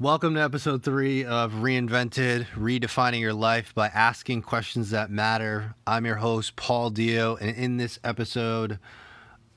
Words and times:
Welcome 0.00 0.36
to 0.36 0.40
episode 0.40 0.82
three 0.82 1.26
of 1.26 1.52
Reinvented 1.52 2.46
Redefining 2.56 3.20
Your 3.20 3.34
Life 3.34 3.74
by 3.74 3.88
Asking 3.88 4.40
Questions 4.40 4.88
That 4.92 5.10
Matter. 5.10 5.74
I'm 5.86 6.06
your 6.06 6.16
host, 6.16 6.56
Paul 6.56 6.88
Dio, 6.88 7.36
and 7.36 7.54
in 7.54 7.76
this 7.76 7.98
episode, 8.02 8.78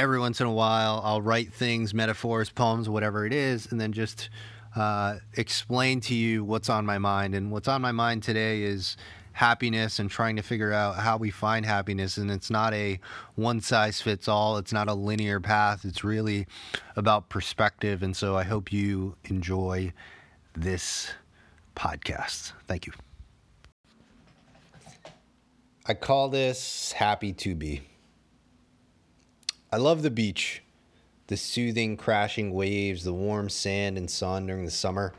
every 0.00 0.18
once 0.18 0.40
in 0.40 0.48
a 0.48 0.52
while, 0.52 1.00
I'll 1.04 1.22
write 1.22 1.52
things, 1.52 1.94
metaphors, 1.94 2.50
poems, 2.50 2.88
whatever 2.88 3.24
it 3.24 3.32
is, 3.32 3.70
and 3.70 3.80
then 3.80 3.92
just 3.92 4.30
uh, 4.74 5.18
explain 5.34 6.00
to 6.00 6.14
you 6.16 6.42
what's 6.42 6.68
on 6.68 6.84
my 6.84 6.98
mind. 6.98 7.36
And 7.36 7.52
what's 7.52 7.68
on 7.68 7.80
my 7.80 7.92
mind 7.92 8.24
today 8.24 8.64
is 8.64 8.96
happiness 9.30 10.00
and 10.00 10.10
trying 10.10 10.34
to 10.34 10.42
figure 10.42 10.72
out 10.72 10.96
how 10.96 11.18
we 11.18 11.30
find 11.30 11.64
happiness. 11.64 12.16
And 12.16 12.32
it's 12.32 12.50
not 12.50 12.74
a 12.74 12.98
one 13.36 13.60
size 13.60 14.00
fits 14.00 14.26
all, 14.26 14.56
it's 14.56 14.72
not 14.72 14.88
a 14.88 14.94
linear 14.94 15.38
path. 15.38 15.84
It's 15.84 16.02
really 16.02 16.48
about 16.96 17.28
perspective. 17.28 18.02
And 18.02 18.16
so 18.16 18.36
I 18.36 18.42
hope 18.42 18.72
you 18.72 19.14
enjoy 19.26 19.92
this 20.54 21.10
podcast. 21.74 22.52
Thank 22.66 22.86
you. 22.86 22.92
I 25.86 25.94
call 25.94 26.28
this 26.28 26.92
Happy 26.92 27.32
to 27.32 27.54
Be. 27.54 27.82
I 29.72 29.78
love 29.78 30.02
the 30.02 30.10
beach, 30.10 30.62
the 31.26 31.36
soothing, 31.36 31.96
crashing 31.96 32.52
waves, 32.52 33.04
the 33.04 33.12
warm 33.12 33.48
sand 33.48 33.96
and 33.96 34.10
sun 34.10 34.46
during 34.46 34.64
the 34.64 34.70
summer, 34.70 35.12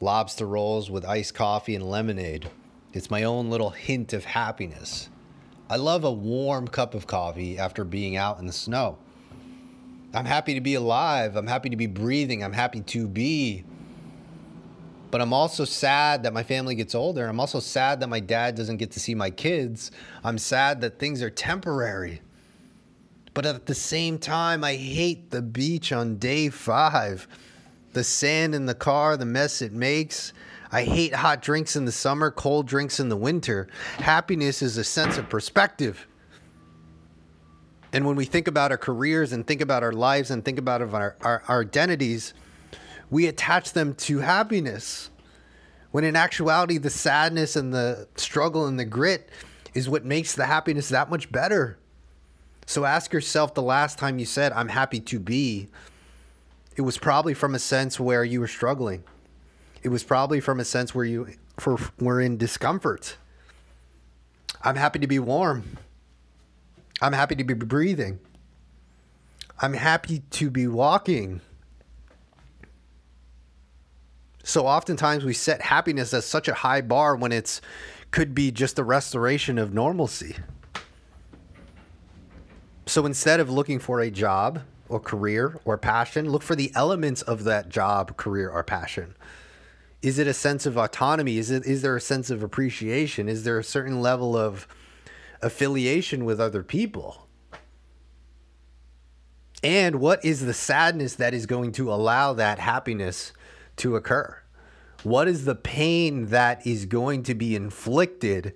lobster 0.00 0.46
rolls 0.46 0.90
with 0.90 1.04
iced 1.04 1.34
coffee 1.34 1.74
and 1.74 1.88
lemonade. 1.88 2.50
It's 2.92 3.10
my 3.10 3.22
own 3.22 3.48
little 3.48 3.70
hint 3.70 4.12
of 4.12 4.24
happiness. 4.24 5.08
I 5.70 5.76
love 5.76 6.04
a 6.04 6.12
warm 6.12 6.68
cup 6.68 6.94
of 6.94 7.06
coffee 7.06 7.58
after 7.58 7.84
being 7.84 8.16
out 8.16 8.38
in 8.38 8.46
the 8.46 8.52
snow. 8.52 8.98
I'm 10.14 10.24
happy 10.24 10.54
to 10.54 10.60
be 10.60 10.74
alive. 10.74 11.36
I'm 11.36 11.46
happy 11.46 11.70
to 11.70 11.76
be 11.76 11.86
breathing. 11.86 12.42
I'm 12.42 12.52
happy 12.52 12.80
to 12.80 13.06
be. 13.08 13.64
But 15.10 15.20
I'm 15.20 15.32
also 15.32 15.64
sad 15.64 16.24
that 16.24 16.32
my 16.32 16.42
family 16.42 16.74
gets 16.74 16.94
older. 16.94 17.26
I'm 17.26 17.40
also 17.40 17.60
sad 17.60 18.00
that 18.00 18.08
my 18.08 18.20
dad 18.20 18.54
doesn't 18.54 18.78
get 18.78 18.90
to 18.92 19.00
see 19.00 19.14
my 19.14 19.30
kids. 19.30 19.90
I'm 20.24 20.38
sad 20.38 20.80
that 20.80 20.98
things 20.98 21.22
are 21.22 21.30
temporary. 21.30 22.20
But 23.32 23.46
at 23.46 23.66
the 23.66 23.74
same 23.74 24.18
time, 24.18 24.64
I 24.64 24.74
hate 24.74 25.30
the 25.30 25.42
beach 25.42 25.92
on 25.92 26.16
day 26.16 26.48
five. 26.48 27.28
The 27.92 28.02
sand 28.02 28.54
in 28.54 28.66
the 28.66 28.74
car, 28.74 29.16
the 29.16 29.26
mess 29.26 29.62
it 29.62 29.72
makes. 29.72 30.32
I 30.72 30.84
hate 30.84 31.14
hot 31.14 31.42
drinks 31.42 31.76
in 31.76 31.84
the 31.84 31.92
summer, 31.92 32.30
cold 32.30 32.66
drinks 32.66 32.98
in 32.98 33.08
the 33.08 33.16
winter. 33.16 33.68
Happiness 33.98 34.62
is 34.62 34.76
a 34.76 34.84
sense 34.84 35.16
of 35.16 35.28
perspective. 35.28 36.06
And 37.92 38.04
when 38.04 38.16
we 38.16 38.24
think 38.24 38.48
about 38.48 38.72
our 38.72 38.78
careers 38.78 39.32
and 39.32 39.46
think 39.46 39.60
about 39.60 39.82
our 39.82 39.92
lives 39.92 40.30
and 40.30 40.44
think 40.44 40.58
about 40.58 40.82
our, 40.82 41.16
our, 41.22 41.42
our 41.46 41.60
identities, 41.60 42.34
we 43.10 43.26
attach 43.26 43.72
them 43.72 43.94
to 43.94 44.18
happiness. 44.18 45.10
When 45.90 46.04
in 46.04 46.16
actuality, 46.16 46.78
the 46.78 46.90
sadness 46.90 47.56
and 47.56 47.72
the 47.72 48.08
struggle 48.16 48.66
and 48.66 48.78
the 48.78 48.84
grit 48.84 49.30
is 49.74 49.88
what 49.88 50.04
makes 50.04 50.34
the 50.34 50.46
happiness 50.46 50.88
that 50.90 51.10
much 51.10 51.30
better. 51.30 51.78
So 52.66 52.84
ask 52.84 53.12
yourself 53.12 53.54
the 53.54 53.62
last 53.62 53.98
time 53.98 54.18
you 54.18 54.26
said, 54.26 54.52
I'm 54.52 54.68
happy 54.68 55.00
to 55.00 55.18
be, 55.20 55.68
it 56.76 56.82
was 56.82 56.98
probably 56.98 57.32
from 57.32 57.54
a 57.54 57.58
sense 57.58 57.98
where 57.98 58.24
you 58.24 58.40
were 58.40 58.48
struggling 58.48 59.04
it 59.86 59.90
was 59.90 60.02
probably 60.02 60.40
from 60.40 60.58
a 60.58 60.64
sense 60.64 60.96
where 60.96 61.04
you 61.04 61.28
for 61.60 61.78
were 62.00 62.20
in 62.20 62.36
discomfort. 62.36 63.16
I'm 64.62 64.74
happy 64.74 64.98
to 64.98 65.06
be 65.06 65.20
warm. 65.20 65.78
I'm 67.00 67.12
happy 67.12 67.36
to 67.36 67.44
be 67.44 67.54
breathing. 67.54 68.18
I'm 69.62 69.74
happy 69.74 70.24
to 70.28 70.50
be 70.50 70.66
walking. 70.66 71.40
So 74.46 74.66
oftentimes 74.66 75.24
we 75.24 75.34
set 75.34 75.60
happiness 75.60 76.14
as 76.14 76.24
such 76.24 76.48
a 76.48 76.54
high 76.54 76.80
bar 76.80 77.16
when 77.16 77.32
it's 77.32 77.60
could 78.10 78.34
be 78.34 78.50
just 78.50 78.78
a 78.78 78.84
restoration 78.84 79.58
of 79.58 79.74
normalcy. 79.74 80.36
So 82.86 83.04
instead 83.04 83.40
of 83.40 83.50
looking 83.50 83.80
for 83.80 84.00
a 84.00 84.10
job 84.10 84.60
or 84.88 85.00
career 85.00 85.58
or 85.64 85.76
passion, 85.76 86.30
look 86.30 86.42
for 86.42 86.54
the 86.54 86.70
elements 86.76 87.22
of 87.22 87.44
that 87.44 87.68
job, 87.68 88.16
career, 88.16 88.48
or 88.48 88.62
passion 88.62 89.16
is 90.02 90.20
it 90.20 90.28
a 90.28 90.34
sense 90.34 90.66
of 90.66 90.76
autonomy? 90.78 91.36
Is 91.36 91.50
it 91.50 91.66
is 91.66 91.82
there 91.82 91.96
a 91.96 92.00
sense 92.00 92.30
of 92.30 92.42
appreciation? 92.42 93.28
Is 93.28 93.42
there 93.42 93.58
a 93.58 93.64
certain 93.64 94.00
level 94.00 94.36
of 94.36 94.68
affiliation 95.42 96.24
with 96.24 96.40
other 96.40 96.62
people? 96.62 97.26
And 99.64 99.96
what 99.96 100.24
is 100.24 100.46
the 100.46 100.54
sadness 100.54 101.16
that 101.16 101.34
is 101.34 101.46
going 101.46 101.72
to 101.72 101.92
allow 101.92 102.34
that 102.34 102.60
happiness 102.60 103.32
to 103.78 103.96
occur? 103.96 104.38
What 105.06 105.28
is 105.28 105.44
the 105.44 105.54
pain 105.54 106.26
that 106.30 106.66
is 106.66 106.84
going 106.84 107.22
to 107.22 107.34
be 107.36 107.54
inflicted 107.54 108.54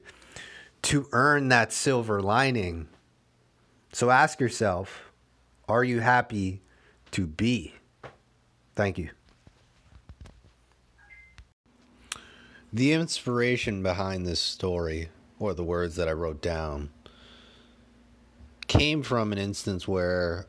to 0.82 1.06
earn 1.12 1.48
that 1.50 1.72
silver 1.72 2.20
lining? 2.20 2.88
So 3.92 4.10
ask 4.10 4.40
yourself, 4.40 5.12
are 5.68 5.84
you 5.84 6.00
happy 6.00 6.60
to 7.12 7.28
be? 7.28 7.74
Thank 8.74 8.98
you. 8.98 9.10
The 12.72 12.94
inspiration 12.94 13.84
behind 13.84 14.26
this 14.26 14.40
story, 14.40 15.10
or 15.38 15.54
the 15.54 15.62
words 15.62 15.94
that 15.94 16.08
I 16.08 16.12
wrote 16.12 16.42
down, 16.42 16.90
came 18.66 19.04
from 19.04 19.30
an 19.30 19.38
instance 19.38 19.86
where 19.86 20.46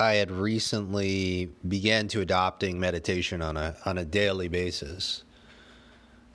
I 0.00 0.14
had 0.14 0.30
recently 0.30 1.50
began 1.68 2.08
to 2.08 2.22
adopting 2.22 2.80
meditation 2.80 3.42
on 3.42 3.58
a 3.58 3.76
on 3.84 3.98
a 3.98 4.04
daily 4.04 4.48
basis. 4.48 5.24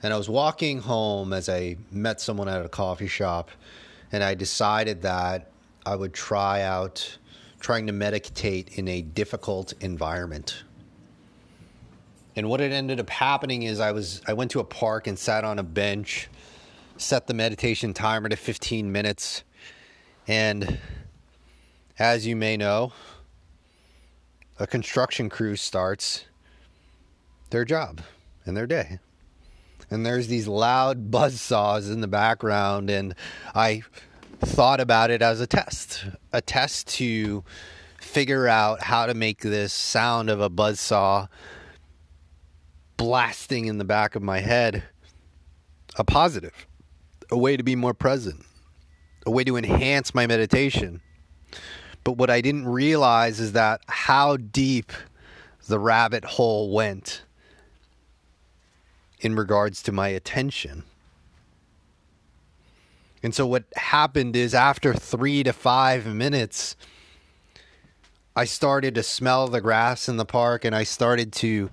And 0.04 0.14
I 0.14 0.16
was 0.16 0.28
walking 0.28 0.78
home 0.78 1.32
as 1.32 1.48
I 1.48 1.76
met 1.90 2.20
someone 2.20 2.48
at 2.48 2.64
a 2.64 2.68
coffee 2.68 3.08
shop 3.08 3.50
and 4.12 4.22
I 4.22 4.34
decided 4.34 5.02
that 5.02 5.50
I 5.84 5.96
would 5.96 6.14
try 6.14 6.62
out 6.62 7.18
trying 7.58 7.88
to 7.88 7.92
meditate 7.92 8.78
in 8.78 8.86
a 8.86 9.02
difficult 9.02 9.72
environment. 9.80 10.62
And 12.36 12.48
what 12.48 12.60
had 12.60 12.70
ended 12.70 13.00
up 13.00 13.10
happening 13.10 13.64
is 13.64 13.80
I 13.80 13.90
was 13.90 14.22
I 14.28 14.34
went 14.34 14.52
to 14.52 14.60
a 14.60 14.64
park 14.64 15.08
and 15.08 15.18
sat 15.18 15.42
on 15.42 15.58
a 15.58 15.64
bench, 15.64 16.28
set 16.98 17.26
the 17.26 17.34
meditation 17.34 17.94
timer 17.94 18.28
to 18.28 18.36
15 18.36 18.92
minutes, 18.92 19.42
and 20.28 20.78
as 21.98 22.28
you 22.28 22.36
may 22.36 22.56
know, 22.56 22.92
a 24.58 24.66
construction 24.66 25.28
crew 25.28 25.56
starts 25.56 26.24
their 27.50 27.64
job 27.64 28.00
and 28.44 28.56
their 28.56 28.66
day. 28.66 28.98
And 29.90 30.04
there's 30.04 30.28
these 30.28 30.48
loud 30.48 31.10
buzz 31.10 31.40
saws 31.40 31.88
in 31.90 32.00
the 32.00 32.08
background 32.08 32.90
and 32.90 33.14
I 33.54 33.82
thought 34.40 34.80
about 34.80 35.10
it 35.10 35.22
as 35.22 35.40
a 35.40 35.46
test, 35.46 36.06
a 36.32 36.40
test 36.40 36.88
to 36.88 37.44
figure 38.00 38.48
out 38.48 38.82
how 38.82 39.06
to 39.06 39.14
make 39.14 39.40
this 39.40 39.72
sound 39.72 40.30
of 40.30 40.40
a 40.40 40.48
buzz 40.48 40.80
saw 40.80 41.28
blasting 42.96 43.66
in 43.66 43.78
the 43.78 43.84
back 43.84 44.14
of 44.14 44.22
my 44.22 44.40
head 44.40 44.82
a 45.96 46.04
positive, 46.04 46.66
a 47.30 47.38
way 47.38 47.56
to 47.56 47.62
be 47.62 47.76
more 47.76 47.94
present, 47.94 48.44
a 49.24 49.30
way 49.30 49.44
to 49.44 49.56
enhance 49.56 50.14
my 50.14 50.26
meditation. 50.26 51.00
But 52.06 52.18
what 52.18 52.30
I 52.30 52.40
didn't 52.40 52.68
realize 52.68 53.40
is 53.40 53.50
that 53.54 53.80
how 53.88 54.36
deep 54.36 54.92
the 55.66 55.80
rabbit 55.80 56.24
hole 56.24 56.70
went 56.70 57.22
in 59.18 59.34
regards 59.34 59.82
to 59.82 59.90
my 59.90 60.06
attention. 60.06 60.84
And 63.24 63.34
so 63.34 63.44
what 63.44 63.64
happened 63.74 64.36
is 64.36 64.54
after 64.54 64.94
three 64.94 65.42
to 65.42 65.52
five 65.52 66.06
minutes, 66.06 66.76
I 68.36 68.44
started 68.44 68.94
to 68.94 69.02
smell 69.02 69.48
the 69.48 69.60
grass 69.60 70.08
in 70.08 70.16
the 70.16 70.24
park 70.24 70.64
and 70.64 70.76
I 70.76 70.84
started 70.84 71.32
to 71.32 71.70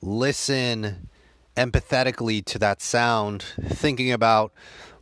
listen 0.00 1.08
empathetically 1.56 2.44
to 2.44 2.60
that 2.60 2.80
sound, 2.80 3.42
thinking 3.64 4.12
about 4.12 4.52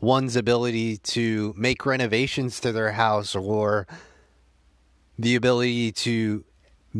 one's 0.01 0.37
ability 0.37 0.97
to 0.97 1.53
make 1.55 1.85
renovations 1.85 2.61
to 2.61 2.73
their 2.73 2.93
house 2.93 3.35
or 3.35 3.87
the 5.19 5.35
ability 5.35 5.93
to 5.93 6.45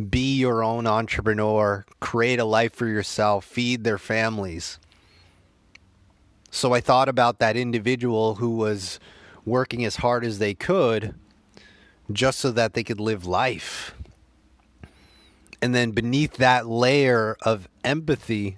be 0.09 0.37
your 0.37 0.63
own 0.63 0.85
entrepreneur, 0.87 1.85
create 1.99 2.39
a 2.39 2.45
life 2.45 2.73
for 2.73 2.87
yourself, 2.87 3.45
feed 3.45 3.83
their 3.83 3.97
families. 3.97 4.79
So 6.51 6.73
I 6.73 6.81
thought 6.81 7.09
about 7.09 7.39
that 7.39 7.57
individual 7.57 8.35
who 8.35 8.51
was 8.51 8.99
working 9.45 9.85
as 9.85 9.97
hard 9.97 10.25
as 10.25 10.39
they 10.39 10.53
could 10.53 11.15
just 12.11 12.39
so 12.39 12.51
that 12.51 12.73
they 12.73 12.83
could 12.83 12.99
live 12.99 13.25
life. 13.25 13.93
And 15.61 15.73
then 15.73 15.91
beneath 15.91 16.37
that 16.37 16.67
layer 16.67 17.37
of 17.41 17.67
empathy, 17.83 18.57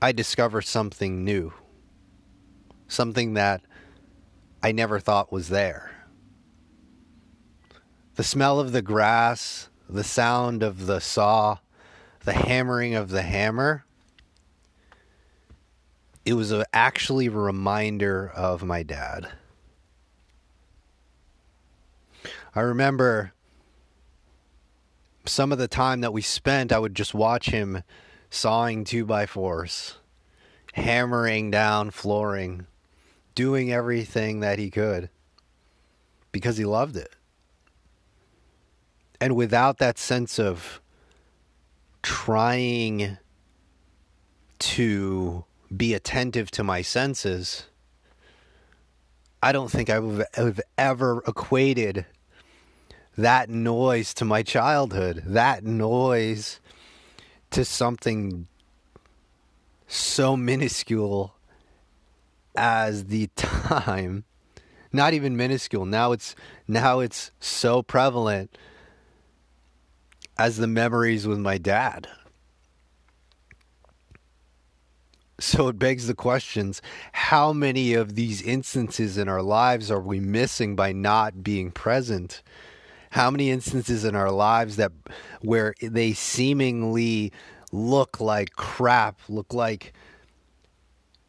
I 0.00 0.12
discover 0.12 0.62
something 0.62 1.24
new, 1.24 1.52
something 2.88 3.34
that 3.34 3.62
I 4.62 4.72
never 4.72 4.98
thought 4.98 5.32
was 5.32 5.48
there. 5.48 5.97
The 8.18 8.24
smell 8.24 8.58
of 8.58 8.72
the 8.72 8.82
grass, 8.82 9.68
the 9.88 10.02
sound 10.02 10.64
of 10.64 10.86
the 10.86 10.98
saw, 10.98 11.58
the 12.24 12.32
hammering 12.32 12.96
of 12.96 13.10
the 13.10 13.22
hammer, 13.22 13.84
it 16.24 16.32
was 16.32 16.50
a, 16.50 16.66
actually 16.72 17.26
a 17.28 17.30
reminder 17.30 18.28
of 18.34 18.64
my 18.64 18.82
dad. 18.82 19.28
I 22.56 22.60
remember 22.62 23.34
some 25.24 25.52
of 25.52 25.58
the 25.58 25.68
time 25.68 26.00
that 26.00 26.12
we 26.12 26.20
spent, 26.20 26.72
I 26.72 26.80
would 26.80 26.96
just 26.96 27.14
watch 27.14 27.50
him 27.50 27.84
sawing 28.30 28.82
two 28.82 29.04
by 29.04 29.26
fours, 29.26 29.98
hammering 30.72 31.52
down 31.52 31.92
flooring, 31.92 32.66
doing 33.36 33.72
everything 33.72 34.40
that 34.40 34.58
he 34.58 34.72
could 34.72 35.08
because 36.32 36.56
he 36.56 36.64
loved 36.64 36.96
it. 36.96 37.14
And 39.20 39.34
without 39.34 39.78
that 39.78 39.98
sense 39.98 40.38
of 40.38 40.80
trying 42.02 43.18
to 44.60 45.44
be 45.76 45.94
attentive 45.94 46.50
to 46.52 46.64
my 46.64 46.82
senses, 46.82 47.66
I 49.42 49.52
don't 49.52 49.70
think 49.70 49.90
I 49.90 49.98
would 49.98 50.26
have 50.34 50.60
ever 50.76 51.22
equated 51.26 52.06
that 53.16 53.50
noise 53.50 54.14
to 54.14 54.24
my 54.24 54.42
childhood, 54.42 55.22
that 55.26 55.64
noise 55.64 56.60
to 57.50 57.64
something 57.64 58.46
so 59.88 60.36
minuscule 60.36 61.34
as 62.54 63.06
the 63.06 63.28
time 63.36 64.24
not 64.92 65.14
even 65.14 65.36
minuscule 65.36 65.86
now 65.86 66.12
it's 66.12 66.34
now 66.66 67.00
it's 67.00 67.30
so 67.40 67.82
prevalent 67.82 68.56
as 70.38 70.56
the 70.56 70.66
memories 70.66 71.26
with 71.26 71.38
my 71.38 71.58
dad. 71.58 72.08
So 75.40 75.68
it 75.68 75.78
begs 75.78 76.08
the 76.08 76.14
questions 76.14 76.82
how 77.12 77.52
many 77.52 77.94
of 77.94 78.16
these 78.16 78.42
instances 78.42 79.16
in 79.16 79.28
our 79.28 79.42
lives 79.42 79.90
are 79.90 80.00
we 80.00 80.18
missing 80.18 80.74
by 80.74 80.92
not 80.92 81.44
being 81.44 81.70
present? 81.70 82.42
How 83.10 83.30
many 83.30 83.50
instances 83.50 84.04
in 84.04 84.16
our 84.16 84.32
lives 84.32 84.76
that 84.76 84.92
where 85.40 85.74
they 85.80 86.12
seemingly 86.12 87.32
look 87.70 88.20
like 88.20 88.54
crap, 88.54 89.20
look 89.28 89.54
like 89.54 89.92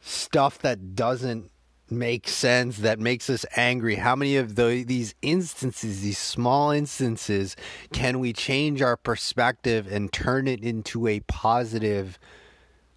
stuff 0.01 0.59
that 0.59 0.95
doesn't 0.95 1.51
make 1.91 2.27
sense, 2.27 2.77
that 2.77 2.99
makes 2.99 3.29
us 3.29 3.45
angry? 3.55 3.95
How 3.95 4.15
many 4.15 4.37
of 4.37 4.55
the, 4.55 4.83
these 4.83 5.15
instances, 5.21 6.01
these 6.01 6.17
small 6.17 6.71
instances, 6.71 7.55
can 7.93 8.19
we 8.19 8.33
change 8.33 8.81
our 8.81 8.97
perspective 8.97 9.87
and 9.91 10.11
turn 10.11 10.47
it 10.47 10.63
into 10.63 11.07
a 11.07 11.19
positive 11.21 12.19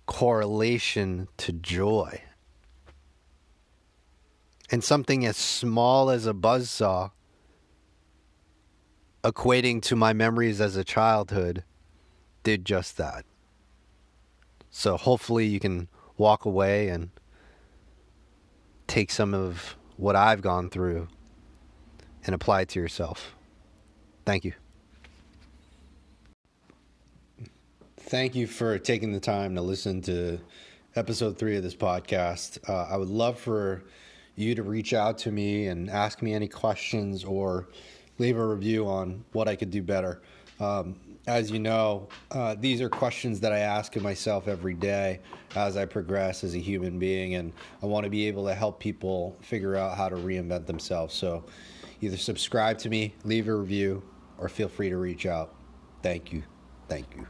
correlation 0.06 1.28
to 1.38 1.52
joy? 1.52 2.22
And 4.70 4.82
something 4.82 5.26
as 5.26 5.36
small 5.36 6.08
as 6.08 6.26
a 6.26 6.32
buzz 6.34 6.70
saw 6.70 7.10
equating 9.22 9.80
to 9.82 9.94
my 9.94 10.12
memories 10.12 10.60
as 10.60 10.76
a 10.76 10.84
childhood 10.84 11.64
did 12.42 12.64
just 12.64 12.96
that. 12.96 13.24
So 14.70 14.96
hopefully 14.96 15.46
you 15.46 15.60
can 15.60 15.88
walk 16.16 16.44
away 16.44 16.88
and 16.88 17.10
take 18.92 19.10
some 19.10 19.32
of 19.32 19.74
what 19.96 20.14
I've 20.14 20.42
gone 20.42 20.68
through 20.68 21.08
and 22.26 22.34
apply 22.34 22.60
it 22.60 22.68
to 22.70 22.78
yourself. 22.78 23.34
Thank 24.26 24.44
you. 24.44 24.52
Thank 27.96 28.34
you 28.34 28.46
for 28.46 28.78
taking 28.78 29.12
the 29.12 29.18
time 29.18 29.54
to 29.54 29.62
listen 29.62 30.02
to 30.02 30.38
episode 30.94 31.38
three 31.38 31.56
of 31.56 31.62
this 31.62 31.74
podcast. 31.74 32.58
Uh, 32.68 32.86
I 32.92 32.98
would 32.98 33.08
love 33.08 33.40
for 33.40 33.82
you 34.36 34.54
to 34.54 34.62
reach 34.62 34.92
out 34.92 35.16
to 35.18 35.32
me 35.32 35.68
and 35.68 35.88
ask 35.88 36.20
me 36.20 36.34
any 36.34 36.48
questions 36.48 37.24
or 37.24 37.68
leave 38.18 38.36
a 38.36 38.46
review 38.46 38.86
on 38.86 39.24
what 39.32 39.48
I 39.48 39.56
could 39.56 39.70
do 39.70 39.82
better. 39.82 40.20
Um, 40.60 41.00
as 41.26 41.50
you 41.50 41.58
know, 41.58 42.08
uh, 42.30 42.56
these 42.58 42.80
are 42.80 42.88
questions 42.88 43.40
that 43.40 43.52
I 43.52 43.60
ask 43.60 43.94
of 43.96 44.02
myself 44.02 44.48
every 44.48 44.74
day 44.74 45.20
as 45.54 45.76
I 45.76 45.84
progress 45.84 46.42
as 46.42 46.54
a 46.54 46.58
human 46.58 46.98
being, 46.98 47.34
and 47.34 47.52
I 47.82 47.86
want 47.86 48.04
to 48.04 48.10
be 48.10 48.26
able 48.26 48.46
to 48.46 48.54
help 48.54 48.80
people 48.80 49.36
figure 49.40 49.76
out 49.76 49.96
how 49.96 50.08
to 50.08 50.16
reinvent 50.16 50.66
themselves. 50.66 51.14
So 51.14 51.44
either 52.00 52.16
subscribe 52.16 52.78
to 52.78 52.88
me, 52.88 53.14
leave 53.24 53.48
a 53.48 53.54
review, 53.54 54.02
or 54.38 54.48
feel 54.48 54.68
free 54.68 54.88
to 54.88 54.96
reach 54.96 55.26
out. 55.26 55.54
Thank 56.02 56.32
you. 56.32 56.42
Thank 56.88 57.06
you. 57.14 57.26